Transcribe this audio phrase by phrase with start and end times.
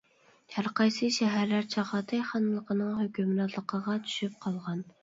[0.53, 4.87] ھەر قايسى شەھەرلەر چاغاتاي خانلىقىنىڭ ھۆكۈمرانلىقىغا چۈشۈپ قالغان.